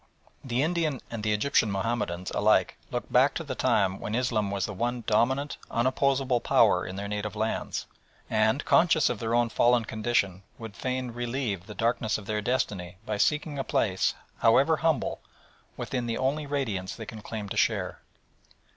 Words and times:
The 0.43 0.63
Indian 0.63 0.99
and 1.11 1.21
the 1.23 1.31
Egyptian 1.31 1.71
Mahomedans 1.71 2.31
alike 2.31 2.75
look 2.89 3.11
back 3.11 3.35
to 3.35 3.43
the 3.43 3.53
time 3.53 3.99
when 3.99 4.15
Islam 4.15 4.49
was 4.49 4.65
the 4.65 4.73
one 4.73 5.03
dominant, 5.05 5.57
unopposable 5.69 6.39
power 6.43 6.87
in 6.87 6.95
their 6.95 7.07
native 7.07 7.35
lands, 7.35 7.85
and, 8.27 8.65
conscious 8.65 9.11
of 9.11 9.19
their 9.19 9.35
own 9.35 9.49
fallen 9.49 9.85
condition, 9.85 10.41
would 10.57 10.75
fain 10.75 11.11
relieve 11.11 11.67
the 11.67 11.75
darkness 11.75 12.17
of 12.17 12.25
their 12.25 12.41
destiny 12.41 12.97
by 13.05 13.17
seeking 13.17 13.59
a 13.59 13.63
place, 13.63 14.15
however 14.39 14.77
humble, 14.77 15.21
within 15.77 16.07
the 16.07 16.17
only 16.17 16.47
radiance 16.47 16.95
they 16.95 17.05
can 17.05 17.21
claim 17.21 17.47
to 17.49 17.55
share. 17.55 18.01